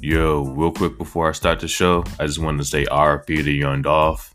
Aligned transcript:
Yo, 0.00 0.44
real 0.44 0.70
quick 0.70 0.96
before 0.96 1.28
I 1.28 1.32
start 1.32 1.58
the 1.58 1.66
show, 1.66 2.04
I 2.20 2.26
just 2.26 2.38
wanted 2.38 2.58
to 2.58 2.64
say 2.64 2.84
RP 2.84 3.42
to 3.42 3.50
Young 3.50 3.82
Dolph. 3.82 4.32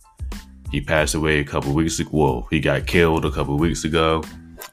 He 0.72 0.82
passed 0.82 1.16
away 1.16 1.40
a 1.40 1.46
couple 1.46 1.74
weeks 1.74 2.00
ago. 2.00 2.10
Well, 2.12 2.48
he 2.52 2.60
got 2.60 2.86
killed 2.86 3.24
a 3.24 3.32
couple 3.32 3.58
weeks 3.58 3.86
ago. 3.86 4.24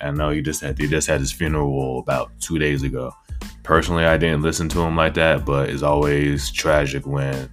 I 0.00 0.10
know 0.10 0.30
he 0.30 0.42
just 0.42 0.60
had 0.60 0.78
he 0.78 0.88
just 0.88 1.06
had 1.06 1.20
his 1.20 1.30
funeral 1.30 2.00
about 2.00 2.32
two 2.40 2.58
days 2.58 2.82
ago. 2.82 3.14
Personally, 3.62 4.04
I 4.04 4.16
didn't 4.16 4.42
listen 4.42 4.68
to 4.70 4.80
him 4.80 4.96
like 4.96 5.14
that, 5.14 5.44
but 5.44 5.68
it's 5.70 5.84
always 5.84 6.50
tragic 6.50 7.06
when 7.06 7.48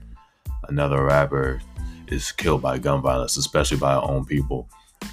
another 0.67 1.03
rapper 1.03 1.61
is 2.07 2.31
killed 2.31 2.63
by 2.63 2.79
gun 2.79 3.03
violence, 3.03 3.37
especially 3.37 3.77
by 3.77 3.93
our 3.93 4.09
own 4.09 4.25
people. 4.25 4.67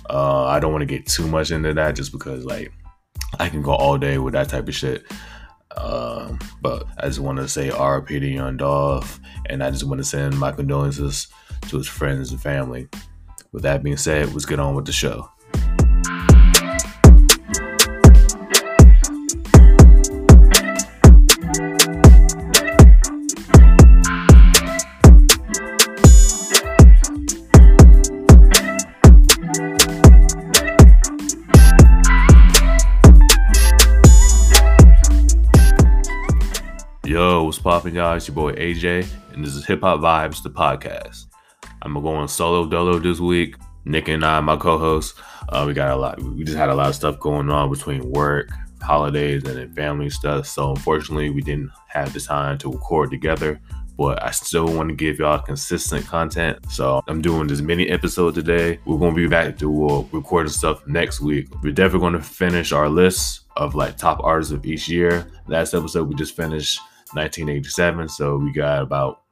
Uh, 0.08 0.44
I 0.46 0.60
don't 0.60 0.72
want 0.72 0.80
to 0.80 0.86
get 0.86 1.04
too 1.04 1.26
much 1.26 1.50
into 1.50 1.74
that 1.74 1.94
just 1.94 2.10
because 2.10 2.46
like 2.46 2.72
I 3.38 3.50
can 3.50 3.60
go 3.60 3.74
all 3.74 3.98
day 3.98 4.16
with 4.16 4.32
that 4.32 4.48
type 4.48 4.66
of 4.66 4.74
shit. 4.74 5.04
Um, 5.76 6.38
but 6.60 6.86
I 6.98 7.06
just 7.06 7.20
want 7.20 7.38
to 7.38 7.48
say 7.48 7.68
RP 7.68 8.08
to 8.20 8.26
Young 8.26 8.56
Dolph, 8.56 9.20
and 9.46 9.62
I 9.62 9.70
just 9.70 9.84
want 9.84 9.98
to 9.98 10.04
send 10.04 10.38
my 10.38 10.52
condolences 10.52 11.28
to 11.68 11.78
his 11.78 11.88
friends 11.88 12.30
and 12.30 12.40
family. 12.40 12.88
With 13.52 13.62
that 13.62 13.82
being 13.82 13.96
said, 13.96 14.32
let's 14.32 14.46
get 14.46 14.60
on 14.60 14.74
with 14.74 14.86
the 14.86 14.92
show. 14.92 15.30
Yo, 37.14 37.44
what's 37.44 37.60
poppin', 37.60 37.94
y'all? 37.94 38.16
It's 38.16 38.26
your 38.26 38.34
boy 38.34 38.54
AJ, 38.54 39.06
and 39.32 39.44
this 39.44 39.54
is 39.54 39.64
Hip 39.66 39.82
Hop 39.82 40.00
Vibes, 40.00 40.42
the 40.42 40.50
podcast. 40.50 41.26
I'm 41.82 41.94
going 41.94 42.26
solo 42.26 42.66
dolo 42.66 42.98
this 42.98 43.20
week. 43.20 43.54
Nick 43.84 44.08
and 44.08 44.24
I, 44.24 44.40
my 44.40 44.56
co-host, 44.56 45.14
uh, 45.48 45.62
we 45.64 45.74
got 45.74 45.92
a 45.92 45.96
lot. 45.96 46.20
We 46.20 46.42
just 46.42 46.58
had 46.58 46.70
a 46.70 46.74
lot 46.74 46.88
of 46.88 46.96
stuff 46.96 47.20
going 47.20 47.48
on 47.50 47.70
between 47.70 48.10
work, 48.10 48.48
holidays, 48.82 49.44
and 49.44 49.56
then 49.56 49.72
family 49.76 50.10
stuff. 50.10 50.48
So 50.48 50.70
unfortunately, 50.70 51.30
we 51.30 51.40
didn't 51.40 51.70
have 51.86 52.12
the 52.12 52.18
time 52.18 52.58
to 52.58 52.72
record 52.72 53.12
together. 53.12 53.60
But 53.96 54.20
I 54.20 54.32
still 54.32 54.66
want 54.66 54.88
to 54.88 54.96
give 54.96 55.20
y'all 55.20 55.38
consistent 55.38 56.04
content. 56.06 56.68
So 56.68 57.00
I'm 57.06 57.22
doing 57.22 57.46
this 57.46 57.60
mini 57.60 57.90
episode 57.90 58.34
today. 58.34 58.80
We're 58.86 58.98
gonna 58.98 59.14
be 59.14 59.28
back 59.28 59.56
to 59.58 59.86
uh, 59.86 60.04
recording 60.10 60.50
stuff 60.50 60.84
next 60.88 61.20
week. 61.20 61.46
We're 61.62 61.72
definitely 61.72 62.06
gonna 62.06 62.22
finish 62.24 62.72
our 62.72 62.88
list 62.88 63.42
of 63.56 63.76
like 63.76 63.96
top 63.96 64.18
artists 64.24 64.52
of 64.52 64.66
each 64.66 64.88
year. 64.88 65.30
Last 65.46 65.74
episode 65.74 66.08
we 66.08 66.16
just 66.16 66.34
finished 66.34 66.80
1987. 67.14 68.08
So 68.08 68.36
we 68.36 68.52
got 68.52 68.82
about 68.82 69.24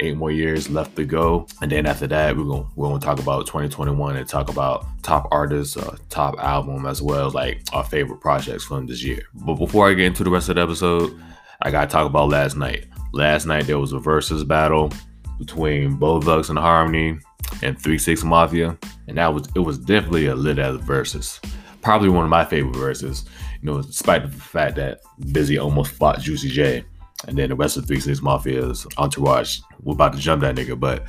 eight 0.00 0.16
more 0.16 0.30
years 0.30 0.70
left 0.70 0.96
to 0.96 1.04
go. 1.04 1.46
And 1.60 1.70
then 1.70 1.86
after 1.86 2.06
that, 2.06 2.36
we're 2.36 2.44
gonna 2.44 2.66
we're 2.76 2.88
gonna 2.88 3.00
talk 3.00 3.18
about 3.18 3.46
2021 3.46 4.16
and 4.16 4.28
talk 4.28 4.48
about 4.48 4.86
top 5.02 5.28
artists, 5.30 5.76
uh, 5.76 5.96
top 6.08 6.38
album, 6.38 6.86
as 6.86 7.02
well 7.02 7.30
like 7.30 7.62
our 7.72 7.84
favorite 7.84 8.20
projects 8.20 8.64
from 8.64 8.86
this 8.86 9.02
year. 9.02 9.22
But 9.34 9.54
before 9.54 9.88
I 9.88 9.94
get 9.94 10.06
into 10.06 10.24
the 10.24 10.30
rest 10.30 10.48
of 10.48 10.56
the 10.56 10.62
episode, 10.62 11.18
I 11.62 11.70
gotta 11.70 11.88
talk 11.88 12.06
about 12.06 12.28
last 12.28 12.56
night. 12.56 12.86
Last 13.12 13.46
night 13.46 13.66
there 13.66 13.78
was 13.78 13.92
a 13.92 13.98
Verzuz 13.98 14.46
battle 14.46 14.92
between 15.38 15.96
Bone 15.96 16.26
and 16.26 16.58
Harmony 16.58 17.18
and 17.62 17.80
Three 17.80 17.98
Six 17.98 18.22
Mafia, 18.24 18.76
and 19.06 19.18
that 19.18 19.32
was 19.32 19.48
it 19.54 19.60
was 19.60 19.78
definitely 19.78 20.26
a 20.26 20.34
lit 20.34 20.58
as 20.58 20.76
versus. 20.78 21.40
Probably 21.80 22.08
one 22.08 22.24
of 22.24 22.30
my 22.30 22.44
favorite 22.44 22.76
verses. 22.76 23.24
You 23.62 23.70
know, 23.70 23.82
despite 23.82 24.22
the 24.22 24.28
fact 24.28 24.76
that 24.76 25.00
Bizzy 25.20 25.62
almost 25.62 25.92
fought 25.92 26.20
Juicy 26.20 26.50
J 26.50 26.84
and 27.26 27.36
then 27.36 27.48
the 27.48 27.56
rest 27.56 27.76
of 27.76 27.86
Three 27.86 28.00
Six 28.00 28.20
Mafia's 28.20 28.86
entourage 28.96 29.60
we're 29.82 29.94
about 29.94 30.12
to 30.12 30.18
jump 30.18 30.42
that 30.42 30.54
nigga. 30.54 30.78
But 30.78 31.04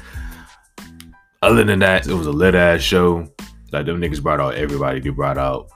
other 1.41 1.63
than 1.63 1.79
that, 1.79 2.07
it 2.07 2.13
was 2.13 2.27
a 2.27 2.31
lit 2.31 2.55
ass 2.55 2.81
show. 2.81 3.27
Like 3.71 3.85
them 3.85 4.01
niggas 4.01 4.21
brought 4.21 4.39
out 4.39 4.55
everybody. 4.55 4.99
They 4.99 5.09
brought 5.09 5.37
out 5.37 5.69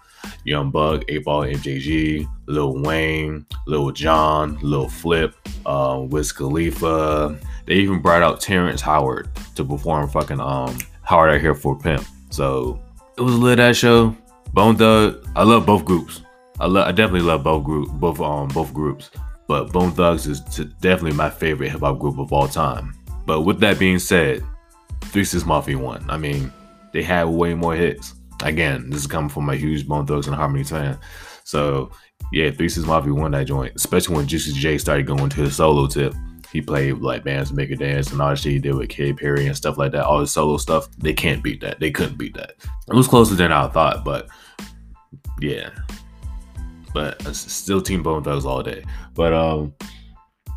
Young 0.46 0.72
Buck, 0.72 1.04
8 1.08 1.24
Ball, 1.24 1.44
MJG, 1.44 2.28
Lil 2.48 2.82
Wayne, 2.82 3.46
Lil 3.68 3.92
Jon, 3.92 4.58
Lil 4.62 4.90
Flip, 4.90 5.36
uh, 5.66 6.04
Wiz 6.08 6.32
Khalifa. 6.32 7.38
They 7.66 7.76
even 7.76 8.02
brought 8.02 8.24
out 8.24 8.42
Terrence 8.42 8.82
Howard 8.82 9.30
to 9.56 9.64
perform 9.64 10.10
fucking 10.10 10.40
um 10.40 10.78
Hard 11.04 11.32
Out 11.32 11.42
Here 11.42 11.56
for 11.56 11.78
Pimp. 11.78 12.06
So 12.32 12.82
it 13.18 13.22
was 13.22 13.36
a 13.36 13.38
lit 13.38 13.60
ass 13.60 13.78
show. 13.78 14.16
Bone 14.54 14.76
Thug, 14.76 15.26
I 15.36 15.44
love 15.44 15.66
both 15.66 15.86
groups. 15.86 16.22
I 16.60 16.68
love, 16.68 16.88
I 16.88 16.92
definitely 16.92 17.28
love 17.28 17.44
both 17.44 17.64
group, 17.64 17.90
both 17.92 18.20
um 18.20 18.48
both 18.48 18.74
groups 18.74 19.12
but 19.48 19.72
Bone 19.72 19.92
Thugs 19.92 20.28
is 20.28 20.40
definitely 20.82 21.18
my 21.18 21.30
favorite 21.30 21.70
hip 21.70 21.82
hop 21.82 22.00
group 22.00 22.18
of 22.18 22.32
all 22.32 22.48
time. 22.48 22.94
But 23.26 23.42
with 23.42 23.60
that 23.60 23.80
being 23.80 24.00
said, 24.00 24.44
Three 25.06 25.26
Six 25.26 25.46
Mafia 25.46 25.78
won. 25.78 26.06
I 26.10 26.18
mean, 26.18 26.52
they 26.92 27.04
had 27.04 27.26
way 27.26 27.54
more 27.54 27.76
hits. 27.76 28.16
Again, 28.44 28.90
this 28.90 29.02
is 29.02 29.08
coming 29.08 29.30
from 29.30 29.50
a 29.50 29.56
huge 29.56 29.88
Bone 29.88 30.06
Thugs 30.06 30.28
and 30.28 30.36
Harmony 30.36 30.64
fan. 30.64 30.98
So 31.44 31.92
yeah, 32.32 32.52
Three 32.52 32.70
Six 32.70 32.86
Mafia 32.86 33.14
won 33.14 33.32
that 33.32 33.48
joint, 33.48 33.74
especially 33.76 34.16
when 34.16 34.28
Juicy 34.28 34.54
J 34.54 34.78
started 34.78 35.08
going 35.08 35.30
to 35.30 35.42
his 35.42 35.56
solo 35.56 35.88
tip. 35.88 36.14
He 36.52 36.62
played 36.62 37.00
like 37.00 37.24
bands 37.24 37.52
make 37.52 37.72
a 37.72 37.76
dance 37.76 38.12
and 38.12 38.22
all 38.22 38.30
the 38.30 38.36
shit 38.36 38.52
he 38.52 38.60
did 38.60 38.76
with 38.76 38.90
Katy 38.90 39.14
Perry 39.14 39.48
and 39.48 39.58
stuff 39.58 39.78
like 39.78 39.92
that. 39.94 40.06
All 40.06 40.20
the 40.20 40.28
solo 40.28 40.58
stuff, 40.58 40.88
they 40.98 41.14
can't 41.14 41.44
beat 41.44 41.62
that. 41.62 41.80
They 41.80 41.90
couldn't 41.90 42.18
beat 42.18 42.36
that. 42.36 42.54
It 42.88 42.94
was 42.94 43.08
closer 43.08 43.34
than 43.34 43.52
I 43.52 43.68
thought, 43.70 44.04
but 44.04 44.30
yeah, 45.42 45.72
but 46.94 47.22
still 47.36 47.82
Team 47.82 48.04
Bone 48.04 48.24
Thugs 48.24 48.46
all 48.46 48.64
day. 48.64 48.84
But 49.14 49.34
um, 49.34 49.74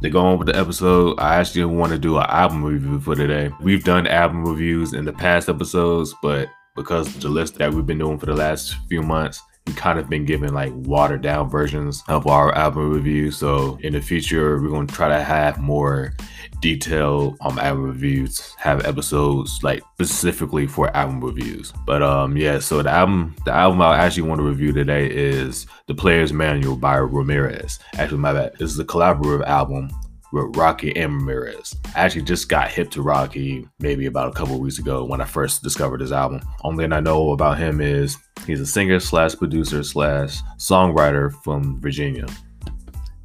to 0.03 0.11
go 0.11 0.21
on 0.21 0.39
with 0.39 0.49
the 0.49 0.57
episode, 0.57 1.19
I 1.19 1.37
actually 1.37 1.65
want 1.65 1.93
to 1.93 1.99
do 1.99 2.19
an 2.19 2.27
album 2.29 2.65
review 2.65 3.01
for 3.01 3.15
today. 3.15 3.51
We've 3.61 3.85
done 3.85 4.07
album 4.07 4.45
reviews 4.45 4.93
in 4.93 5.05
the 5.05 5.13
past 5.13 5.49
episodes, 5.49 6.15
but 6.23 6.49
because 6.75 7.13
the 7.17 7.29
list 7.29 7.57
that 7.57 7.73
we've 7.73 7.87
been 7.87 7.99
doing 7.99 8.19
for 8.19 8.27
the 8.27 8.35
last 8.35 8.77
few 8.89 9.03
months, 9.03 9.43
kind 9.75 9.99
of 9.99 10.09
been 10.09 10.25
given 10.25 10.55
like 10.55 10.73
watered 10.75 11.23
down 11.23 11.49
versions 11.51 12.03
of 12.09 12.27
our 12.27 12.55
album 12.55 12.91
reviews. 12.91 13.37
So 13.37 13.79
in 13.83 13.93
the 13.93 14.01
future, 14.01 14.61
we're 14.61 14.87
to 14.87 14.95
try 14.95 15.09
to 15.09 15.23
have 15.23 15.59
more 15.59 16.15
detailed 16.61 17.37
um 17.43 17.59
album 17.59 17.85
reviews, 17.85 18.55
have 18.59 18.87
episodes 18.87 19.63
like 19.63 19.83
specifically 19.95 20.67
for 20.67 20.95
album 20.97 21.21
reviews. 21.21 21.73
But 21.85 22.03
um 22.03 22.37
yeah, 22.37 22.59
so 22.59 22.83
the 22.83 22.91
album 22.91 23.35
the 23.45 23.53
album 23.53 23.83
I 23.83 23.99
actually 23.99 24.29
want 24.29 24.41
to 24.41 24.47
review 24.47 24.73
today 24.73 25.09
is 25.11 25.67
The 25.87 25.95
Player's 25.95 26.33
Manual 26.33 26.77
by 26.77 26.97
Ramirez. 26.97 27.79
Actually, 27.95 28.19
my 28.19 28.33
bad. 28.33 28.53
This 28.59 28.71
is 28.71 28.79
a 28.79 28.85
collaborative 28.85 29.45
album 29.45 29.91
with 30.37 30.57
Rocky 30.57 30.95
and 30.97 31.15
Ramirez. 31.15 31.75
I 31.95 32.01
actually 32.01 32.23
just 32.23 32.49
got 32.49 32.71
hip 32.71 32.91
to 32.91 33.03
Rocky 33.03 33.67
maybe 33.79 34.07
about 34.07 34.29
a 34.29 34.33
couple 34.33 34.61
weeks 34.61 34.79
ago 34.79 35.05
when 35.05 35.21
I 35.21 35.25
first 35.25 35.63
discovered 35.63 36.01
his 36.01 36.13
album. 36.13 36.43
Only 36.63 36.85
thing 36.85 36.93
I 36.93 37.01
know 37.01 37.31
about 37.31 37.59
him 37.59 37.81
is 37.81 38.19
he's 38.47 38.61
a 38.61 38.67
singer 38.67 39.01
slash 39.01 39.35
producer 39.35 39.83
slash 39.83 40.39
songwriter 40.59 41.33
from 41.43 41.81
Virginia. 41.81 42.27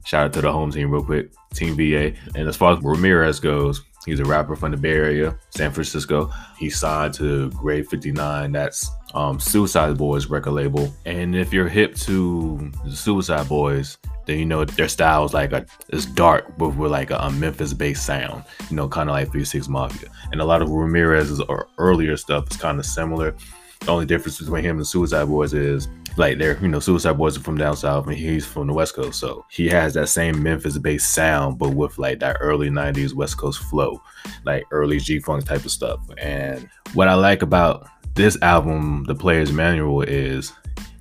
Shout 0.05 0.25
out 0.25 0.33
to 0.33 0.41
the 0.41 0.51
home 0.51 0.71
team 0.71 0.89
real 0.89 1.03
quick, 1.03 1.31
Team 1.53 1.75
VA. 1.75 2.13
And 2.35 2.47
as 2.47 2.55
far 2.55 2.73
as 2.73 2.83
Ramirez 2.83 3.39
goes, 3.39 3.83
he's 4.05 4.19
a 4.19 4.25
rapper 4.25 4.55
from 4.55 4.71
the 4.71 4.77
Bay 4.77 4.93
Area, 4.93 5.37
San 5.49 5.71
Francisco. 5.71 6.31
He 6.57 6.69
signed 6.69 7.13
to 7.15 7.49
G59. 7.51 8.53
That's 8.53 8.89
um, 9.13 9.39
Suicide 9.39 9.97
Boys 9.97 10.27
record 10.27 10.51
label. 10.51 10.93
And 11.05 11.35
if 11.35 11.53
you're 11.53 11.67
hip 11.67 11.95
to 11.97 12.71
Suicide 12.89 13.47
Boys, 13.47 13.97
then 14.25 14.39
you 14.39 14.45
know 14.45 14.65
their 14.65 14.87
style 14.87 15.25
is 15.25 15.33
like 15.33 15.51
a 15.51 15.65
it's 15.89 16.05
dark 16.05 16.57
but 16.57 16.69
with 16.69 16.91
like 16.91 17.11
a, 17.11 17.17
a 17.17 17.31
Memphis 17.31 17.73
based 17.73 18.05
sound, 18.05 18.43
you 18.69 18.75
know, 18.75 18.87
kind 18.87 19.09
of 19.09 19.13
like 19.13 19.31
Three 19.31 19.45
Six 19.45 19.67
Mafia. 19.67 20.09
And 20.31 20.41
a 20.41 20.45
lot 20.45 20.61
of 20.61 20.69
Ramirez's 20.69 21.39
or 21.41 21.67
earlier 21.77 22.17
stuff 22.17 22.49
is 22.51 22.57
kind 22.57 22.79
of 22.79 22.85
similar. 22.85 23.35
The 23.81 23.91
only 23.91 24.05
difference 24.05 24.39
between 24.39 24.63
him 24.63 24.77
and 24.77 24.85
Suicide 24.85 25.25
Boys 25.25 25.53
is 25.53 25.87
like 26.17 26.37
they're 26.37 26.59
you 26.61 26.67
know 26.67 26.79
Suicide 26.79 27.17
Boys 27.17 27.37
are 27.37 27.41
from 27.41 27.57
down 27.57 27.75
south 27.75 28.07
and 28.07 28.15
he's 28.15 28.45
from 28.45 28.67
the 28.67 28.73
West 28.73 28.95
Coast, 28.95 29.19
so 29.19 29.45
he 29.49 29.67
has 29.69 29.93
that 29.95 30.07
same 30.07 30.41
Memphis 30.41 30.77
based 30.77 31.13
sound, 31.13 31.57
but 31.57 31.73
with 31.73 31.97
like 31.97 32.19
that 32.19 32.37
early 32.39 32.69
'90s 32.69 33.13
West 33.13 33.37
Coast 33.37 33.59
flow, 33.59 34.01
like 34.45 34.63
early 34.71 34.99
G 34.99 35.19
Funk 35.19 35.45
type 35.45 35.65
of 35.65 35.71
stuff. 35.71 35.99
And 36.17 36.69
what 36.93 37.07
I 37.07 37.15
like 37.15 37.41
about 37.41 37.89
this 38.13 38.37
album, 38.41 39.03
The 39.05 39.15
Player's 39.15 39.51
Manual, 39.51 40.01
is 40.03 40.51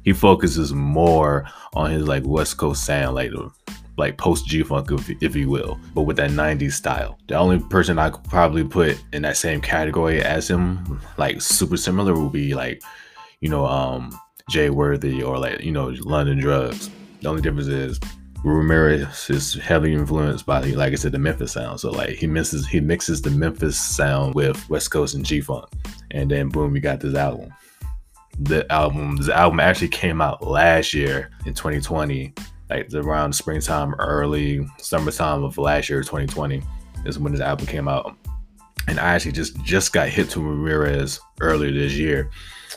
he 0.05 0.13
focuses 0.13 0.73
more 0.73 1.47
on 1.75 1.91
his 1.91 2.07
like 2.07 2.23
West 2.25 2.57
Coast 2.57 2.85
sound, 2.85 3.15
like 3.15 3.33
like 3.97 4.17
post 4.17 4.47
G 4.47 4.63
Funk, 4.63 4.91
if, 4.91 5.11
if 5.23 5.37
you 5.37 5.49
will, 5.49 5.79
but 5.95 6.03
with 6.03 6.17
that 6.17 6.31
90s 6.31 6.73
style. 6.73 7.19
The 7.29 7.37
only 7.37 7.59
person 7.59 7.99
I 7.99 8.11
could 8.11 8.25
probably 8.25 8.65
put 8.65 9.03
in 9.13 9.23
that 9.23 9.37
same 9.37 9.61
category 9.61 10.23
as 10.23 10.49
him, 10.49 11.01
like 11.19 11.41
super 11.41 11.77
similar, 11.77 12.15
would 12.19 12.33
be 12.33 12.55
like, 12.55 12.83
you 13.41 13.49
know, 13.49 13.67
um, 13.67 14.19
Jay 14.49 14.71
Worthy 14.71 15.23
or 15.23 15.39
like, 15.39 15.61
you 15.61 15.73
know, 15.73 15.89
London 16.01 16.39
Drugs. 16.39 16.91
The 17.21 17.29
only 17.29 17.43
difference 17.43 17.69
is 17.69 18.01
Ramirez 18.43 19.29
is 19.29 19.55
heavily 19.55 19.93
influenced 19.93 20.47
by, 20.47 20.63
like 20.63 20.93
I 20.93 20.97
said, 20.97 21.13
the 21.13 21.19
Memphis 21.19 21.53
sound. 21.53 21.79
So 21.81 21.91
like 21.91 22.11
he 22.11 22.27
mixes 22.27 22.67
he 22.67 22.81
mixes 22.81 23.21
the 23.21 23.31
Memphis 23.31 23.79
sound 23.79 24.35
with 24.35 24.69
West 24.71 24.91
Coast 24.91 25.15
and 25.15 25.25
G 25.25 25.41
Funk, 25.41 25.67
and 26.11 26.31
then 26.31 26.49
boom, 26.49 26.75
you 26.75 26.81
got 26.81 27.01
this 27.01 27.15
album. 27.15 27.53
The 28.41 28.71
album, 28.73 29.17
this 29.17 29.29
album 29.29 29.61
actually 29.61 29.89
came 29.89 30.21
out 30.21 30.47
last 30.47 30.95
year 30.95 31.31
in 31.47 31.55
2020, 31.55 32.33
like 32.71 32.93
around 32.95 33.35
springtime, 33.35 33.95
early 33.95 34.67
summertime 34.79 35.45
of 35.45 35.59
last 35.59 35.89
year, 35.89 36.01
2020, 36.01 36.63
is 37.05 37.19
when 37.19 37.33
this 37.33 37.43
album 37.43 37.67
came 37.67 37.87
out. 37.87 38.17
And 38.89 38.99
I 38.99 39.15
actually 39.15 39.33
just 39.33 39.63
just 39.63 39.93
got 39.93 40.09
hit 40.09 40.31
to 40.31 40.41
Ramirez 40.41 41.21
earlier 41.41 41.73
this 41.73 41.95
year. 41.95 42.31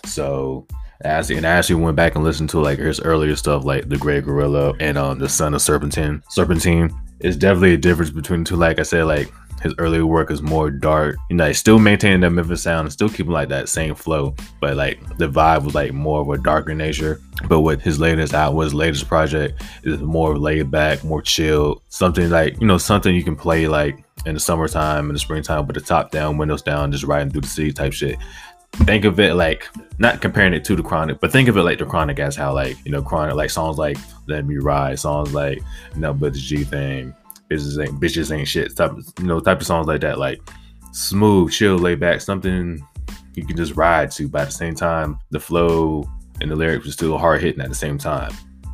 So 0.05 0.67
as 1.01 1.29
and 1.29 1.45
I 1.45 1.51
actually 1.51 1.81
went 1.81 1.95
back 1.95 2.15
and 2.15 2.23
listened 2.23 2.49
to 2.51 2.59
like 2.59 2.79
his 2.79 2.99
earlier 3.01 3.35
stuff, 3.35 3.63
like 3.63 3.89
the 3.89 3.97
Gray 3.97 4.21
Gorilla 4.21 4.73
and 4.79 4.97
um 4.97 5.19
the 5.19 5.29
Son 5.29 5.53
of 5.53 5.61
Serpentine. 5.61 6.23
Serpentine 6.29 6.89
is 7.19 7.37
definitely 7.37 7.73
a 7.73 7.77
difference 7.77 8.11
between 8.11 8.43
the 8.43 8.49
two. 8.49 8.55
Like 8.55 8.79
I 8.79 8.83
said, 8.83 9.05
like 9.05 9.31
his 9.63 9.73
earlier 9.77 10.05
work 10.05 10.29
is 10.29 10.41
more 10.41 10.69
dark. 10.69 11.15
You 11.29 11.37
know, 11.37 11.47
he's 11.47 11.57
still 11.57 11.79
maintaining 11.79 12.21
that 12.21 12.31
Memphis 12.31 12.61
sound 12.61 12.85
and 12.85 12.93
still 12.93 13.09
keeping 13.09 13.31
like 13.31 13.49
that 13.49 13.69
same 13.69 13.95
flow, 13.95 14.35
but 14.59 14.75
like 14.75 14.99
the 15.17 15.29
vibe 15.29 15.63
was 15.63 15.73
like 15.73 15.93
more 15.93 16.21
of 16.21 16.29
a 16.29 16.37
darker 16.37 16.75
nature. 16.75 17.21
But 17.47 17.61
with 17.61 17.81
his 17.81 17.99
latest 17.99 18.33
out, 18.33 18.57
his 18.59 18.73
latest 18.73 19.07
project 19.07 19.63
is 19.83 19.99
more 20.01 20.37
laid 20.37 20.69
back, 20.69 21.03
more 21.03 21.21
chill, 21.21 21.81
something 21.87 22.29
like 22.29 22.59
you 22.59 22.67
know 22.67 22.77
something 22.77 23.15
you 23.15 23.23
can 23.23 23.35
play 23.35 23.67
like 23.67 24.03
in 24.25 24.33
the 24.33 24.39
summertime, 24.39 25.07
in 25.09 25.13
the 25.13 25.19
springtime, 25.19 25.65
with 25.65 25.75
the 25.75 25.81
top 25.81 26.11
down, 26.11 26.37
windows 26.37 26.61
down, 26.61 26.91
just 26.91 27.05
riding 27.05 27.31
through 27.31 27.41
the 27.41 27.47
city 27.47 27.71
type 27.71 27.93
shit 27.93 28.17
think 28.77 29.05
of 29.05 29.19
it 29.19 29.35
like 29.35 29.69
not 29.99 30.19
comparing 30.19 30.51
it 30.51 30.65
to 30.65 30.75
the 30.75 30.81
chronic 30.81 31.19
but 31.19 31.31
think 31.31 31.47
of 31.47 31.55
it 31.55 31.61
like 31.61 31.77
the 31.77 31.85
chronic 31.85 32.17
as 32.17 32.35
how 32.35 32.51
like 32.51 32.75
you 32.85 32.91
know 32.91 33.03
chronic 33.03 33.35
like 33.35 33.51
songs 33.51 33.77
like 33.77 33.97
let 34.27 34.45
me 34.45 34.57
ride 34.57 34.97
songs 34.97 35.31
like 35.31 35.59
you 35.93 36.01
know 36.01 36.11
but 36.11 36.33
the 36.33 36.39
g 36.39 36.63
thing 36.63 37.13
bitches 37.53 37.83
ain't 37.83 37.99
bitches 37.99 38.35
ain't 38.35 38.47
shit 38.47 38.75
type 38.75 38.91
of, 38.91 39.05
you 39.19 39.25
know 39.25 39.39
type 39.39 39.59
of 39.59 39.67
songs 39.67 39.87
like 39.87 40.01
that 40.01 40.17
like 40.17 40.41
smooth 40.91 41.51
chill 41.51 41.77
laid 41.77 41.99
back 41.99 42.21
something 42.21 42.85
you 43.35 43.45
can 43.45 43.57
just 43.57 43.75
ride 43.75 44.11
to 44.11 44.27
but 44.27 44.41
at 44.41 44.45
the 44.45 44.51
same 44.51 44.75
time 44.75 45.17
the 45.31 45.39
flow 45.39 46.03
and 46.41 46.51
the 46.51 46.55
lyrics 46.55 46.87
are 46.87 46.91
still 46.91 47.17
hard 47.17 47.41
hitting 47.41 47.61
at 47.61 47.69
the 47.69 47.75
same 47.75 47.97
time 47.97 48.31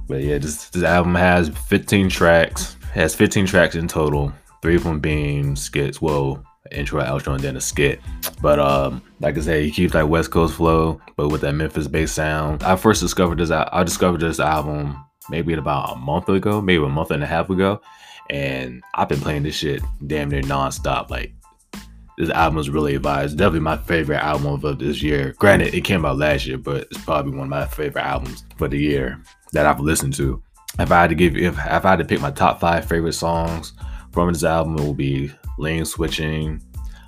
but 0.07 0.21
yeah 0.21 0.37
this, 0.37 0.69
this 0.69 0.83
album 0.83 1.15
has 1.15 1.49
15 1.49 2.09
tracks 2.09 2.75
has 2.93 3.15
15 3.15 3.45
tracks 3.45 3.75
in 3.75 3.87
total 3.87 4.33
three 4.61 4.75
of 4.75 4.83
them 4.83 4.99
being 4.99 5.55
skits 5.55 6.01
well 6.01 6.43
intro, 6.71 7.01
outro, 7.01 7.33
and 7.33 7.43
then 7.43 7.55
a 7.55 7.61
skit. 7.61 7.99
But 8.41 8.59
um, 8.59 9.01
like 9.19 9.37
I 9.37 9.41
said, 9.41 9.63
he 9.63 9.71
keeps 9.71 9.93
that 9.93 10.09
West 10.09 10.31
Coast 10.31 10.55
flow, 10.55 11.01
but 11.15 11.29
with 11.29 11.41
that 11.41 11.55
Memphis 11.55 11.87
bass 11.87 12.11
sound. 12.11 12.63
I 12.63 12.75
first 12.75 13.01
discovered 13.01 13.39
this. 13.39 13.51
I 13.51 13.83
discovered 13.83 14.21
this 14.21 14.39
album 14.39 15.03
maybe 15.29 15.53
about 15.53 15.93
a 15.93 15.95
month 15.95 16.29
ago, 16.29 16.61
maybe 16.61 16.83
a 16.83 16.89
month 16.89 17.11
and 17.11 17.23
a 17.23 17.27
half 17.27 17.49
ago, 17.49 17.81
and 18.29 18.83
I've 18.95 19.09
been 19.09 19.21
playing 19.21 19.43
this 19.43 19.55
shit 19.55 19.81
damn 20.05 20.29
near 20.29 20.41
nonstop. 20.41 21.09
Like 21.09 21.33
this 22.17 22.29
album 22.29 22.59
is 22.59 22.69
really 22.69 22.95
a 22.95 22.99
vibe. 22.99 23.25
It's 23.25 23.33
definitely 23.33 23.61
my 23.61 23.77
favorite 23.77 24.17
album 24.17 24.47
of 24.63 24.79
this 24.79 25.01
year. 25.01 25.33
Granted, 25.39 25.73
it 25.73 25.81
came 25.81 26.05
out 26.05 26.17
last 26.17 26.45
year, 26.45 26.57
but 26.57 26.87
it's 26.91 27.03
probably 27.03 27.31
one 27.31 27.43
of 27.43 27.49
my 27.49 27.65
favorite 27.65 28.03
albums 28.03 28.43
for 28.57 28.67
the 28.67 28.77
year 28.77 29.21
that 29.53 29.65
I've 29.65 29.79
listened 29.79 30.13
to. 30.15 30.41
If 30.77 30.91
I 30.91 31.01
had 31.01 31.09
to 31.09 31.15
give, 31.15 31.35
if, 31.35 31.57
if 31.57 31.85
I 31.85 31.89
had 31.89 31.99
to 31.99 32.05
pick 32.05 32.21
my 32.21 32.31
top 32.31 32.59
five 32.59 32.87
favorite 32.87 33.13
songs 33.13 33.73
from 34.11 34.31
this 34.31 34.43
album, 34.43 34.77
it 34.77 34.81
will 34.81 34.93
be 34.93 35.31
lane 35.57 35.85
switching, 35.85 36.61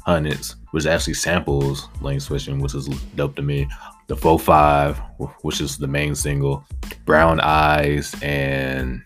hundreds, 0.06 0.56
which 0.72 0.86
actually 0.86 1.14
samples 1.14 1.88
lane 2.02 2.20
switching, 2.20 2.60
which 2.60 2.74
is 2.74 2.88
dope 3.16 3.36
to 3.36 3.42
me. 3.42 3.68
The 4.08 4.16
4-5, 4.16 4.98
which 5.42 5.62
is 5.62 5.78
the 5.78 5.88
main 5.88 6.16
single, 6.16 6.66
Brown 7.06 7.40
Eyes, 7.40 8.14
and 8.22 9.02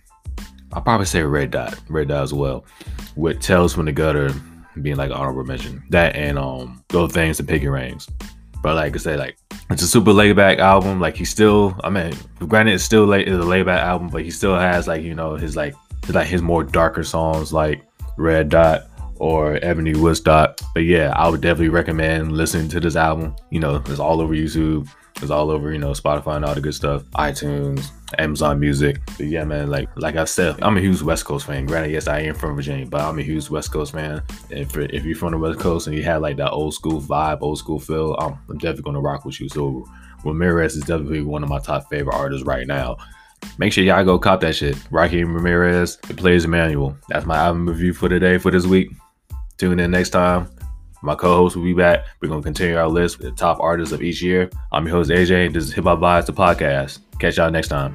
I'll 0.75 0.81
probably 0.81 1.05
say 1.05 1.23
Red 1.23 1.51
Dot, 1.51 1.79
Red 1.87 2.09
Dot 2.09 2.23
as 2.23 2.33
well, 2.33 2.65
with 3.15 3.39
Tales 3.39 3.73
from 3.73 3.85
the 3.85 3.93
Gutter 3.93 4.31
being 4.81 4.97
like 4.97 5.09
honorable 5.09 5.45
mention. 5.45 5.81
That 5.89 6.15
and 6.15 6.37
um 6.37 6.83
those 6.89 7.13
things 7.13 7.39
and 7.39 7.47
Piggy 7.47 7.67
Rings. 7.69 8.07
But 8.61 8.75
like 8.75 8.93
I 8.93 8.97
say, 8.97 9.15
like 9.15 9.37
it's 9.69 9.81
a 9.81 9.87
super 9.87 10.11
laid 10.11 10.35
back 10.35 10.59
album. 10.59 10.99
Like 10.99 11.15
he 11.15 11.23
still, 11.23 11.79
I 11.83 11.89
mean, 11.89 12.13
granted, 12.47 12.73
it's 12.73 12.83
still 12.83 13.05
late, 13.05 13.27
it's 13.27 13.37
a 13.37 13.47
laid 13.47 13.65
back 13.65 13.81
album, 13.81 14.09
but 14.09 14.23
he 14.23 14.31
still 14.31 14.55
has 14.55 14.87
like 14.87 15.01
you 15.01 15.15
know 15.15 15.35
his 15.35 15.55
like 15.55 15.75
his, 16.05 16.13
like 16.13 16.27
his 16.27 16.41
more 16.41 16.63
darker 16.63 17.03
songs 17.03 17.53
like 17.53 17.85
Red 18.17 18.49
Dot 18.49 18.89
or 19.17 19.59
Ebony 19.61 19.95
Woodstock. 19.95 20.59
But 20.73 20.83
yeah, 20.83 21.13
I 21.15 21.29
would 21.29 21.41
definitely 21.41 21.69
recommend 21.69 22.31
listening 22.31 22.69
to 22.69 22.79
this 22.79 22.95
album. 22.95 23.35
You 23.49 23.59
know, 23.59 23.75
it's 23.87 23.99
all 23.99 24.21
over 24.21 24.33
YouTube. 24.33 24.89
It's 25.21 25.31
all 25.31 25.49
over, 25.49 25.71
you 25.71 25.79
know, 25.79 25.91
Spotify 25.91 26.35
and 26.35 26.43
all 26.43 26.53
the 26.53 26.59
good 26.59 26.73
stuff, 26.73 27.03
iTunes, 27.11 27.91
Amazon 28.17 28.59
Music. 28.59 28.99
But 29.17 29.27
yeah, 29.27 29.45
man, 29.45 29.69
like 29.69 29.87
like 29.95 30.17
I 30.17 30.25
said, 30.25 30.61
I'm 30.61 30.75
a 30.75 30.81
huge 30.81 31.01
West 31.01 31.23
Coast 31.23 31.45
fan. 31.45 31.65
Granted, 31.65 31.91
yes, 31.91 32.07
I 32.07 32.19
am 32.19 32.35
from 32.35 32.55
Virginia, 32.55 32.85
but 32.85 32.99
I'm 32.99 33.17
a 33.17 33.21
huge 33.21 33.49
West 33.49 33.71
Coast 33.71 33.93
fan. 33.93 34.21
If 34.49 34.75
if 34.75 35.05
you're 35.05 35.15
from 35.15 35.31
the 35.31 35.37
West 35.37 35.59
Coast 35.59 35.87
and 35.87 35.95
you 35.95 36.03
have 36.03 36.21
like 36.21 36.35
that 36.37 36.51
old 36.51 36.73
school 36.73 36.99
vibe, 37.01 37.37
old 37.41 37.57
school 37.57 37.79
feel, 37.79 38.15
I'm, 38.15 38.37
I'm 38.49 38.57
definitely 38.57 38.83
gonna 38.83 38.99
rock 38.99 39.23
with 39.23 39.39
you. 39.39 39.47
So 39.47 39.85
Ramirez 40.25 40.75
is 40.75 40.83
definitely 40.83 41.21
one 41.21 41.43
of 41.43 41.49
my 41.49 41.59
top 41.59 41.89
favorite 41.89 42.15
artists 42.15 42.45
right 42.45 42.67
now. 42.67 42.97
Make 43.57 43.71
sure 43.71 43.83
y'all 43.83 44.03
go 44.03 44.19
cop 44.19 44.41
that 44.41 44.55
shit. 44.55 44.77
Raheem 44.91 45.33
Ramirez, 45.33 45.97
The 45.97 46.13
Players 46.13 46.45
Manual. 46.45 46.97
That's 47.07 47.25
my 47.25 47.37
album 47.37 47.69
review 47.69 47.93
for 47.93 48.09
today, 48.09 48.37
for 48.37 48.51
this 48.51 48.65
week. 48.65 48.89
Tune 49.57 49.79
in 49.79 49.91
next 49.91 50.09
time. 50.09 50.49
My 51.01 51.15
co-host 51.15 51.55
will 51.55 51.63
be 51.63 51.73
back. 51.73 52.05
We're 52.21 52.29
gonna 52.29 52.41
continue 52.41 52.77
our 52.77 52.87
list 52.87 53.19
with 53.19 53.29
the 53.29 53.35
top 53.35 53.59
artists 53.59 53.93
of 53.93 54.01
each 54.01 54.21
year. 54.21 54.49
I'm 54.71 54.85
your 54.87 54.95
host 54.95 55.11
AJ. 55.11 55.47
And 55.47 55.55
this 55.55 55.65
is 55.65 55.73
Hip 55.73 55.85
Hop 55.85 55.99
Vibes, 55.99 56.25
the 56.25 56.33
podcast. 56.33 56.99
Catch 57.19 57.37
y'all 57.37 57.51
next 57.51 57.67
time. 57.67 57.93